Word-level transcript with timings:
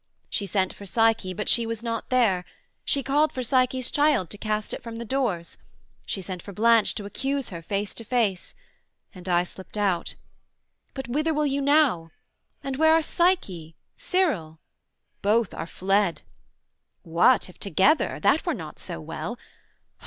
She 0.31 0.47
sent 0.47 0.73
For 0.73 0.87
Psyche, 0.87 1.31
but 1.31 1.47
she 1.47 1.67
was 1.67 1.83
not 1.83 2.09
there; 2.09 2.43
she 2.83 3.03
called 3.03 3.31
For 3.31 3.43
Psyche's 3.43 3.91
child 3.91 4.31
to 4.31 4.37
cast 4.39 4.73
it 4.73 4.81
from 4.81 4.95
the 4.95 5.05
doors; 5.05 5.57
She 6.07 6.23
sent 6.23 6.41
for 6.41 6.53
Blanche 6.53 6.95
to 6.95 7.05
accuse 7.05 7.49
her 7.49 7.61
face 7.61 7.93
to 7.93 8.03
face; 8.03 8.55
And 9.13 9.29
I 9.29 9.43
slipt 9.43 9.77
out: 9.77 10.15
but 10.95 11.07
whither 11.07 11.35
will 11.35 11.45
you 11.45 11.61
now? 11.61 12.09
And 12.63 12.77
where 12.77 12.93
are 12.93 13.03
Psyche, 13.03 13.75
Cyril? 13.95 14.59
both 15.21 15.53
are 15.53 15.67
fled: 15.67 16.23
What, 17.03 17.47
if 17.47 17.59
together? 17.59 18.19
that 18.21 18.43
were 18.43 18.55
not 18.55 18.79
so 18.79 18.99
well. 18.99 19.37